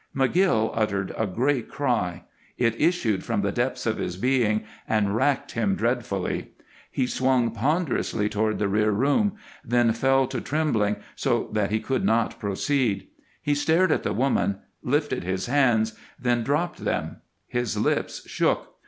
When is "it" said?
2.57-2.81